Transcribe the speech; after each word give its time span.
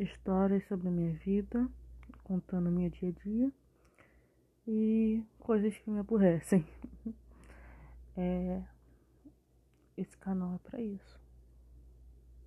histórias 0.00 0.66
sobre 0.66 0.88
a 0.88 0.90
minha 0.90 1.12
vida, 1.12 1.68
contando 2.24 2.68
o 2.68 2.72
meu 2.72 2.88
dia 2.88 3.10
a 3.10 3.24
dia 3.24 3.52
e 4.66 5.22
coisas 5.38 5.76
que 5.78 5.90
me 5.90 5.98
aborrecem. 5.98 6.66
É, 8.16 8.62
esse 9.96 10.14
canal 10.18 10.56
é 10.56 10.58
para 10.58 10.80
isso. 10.80 11.18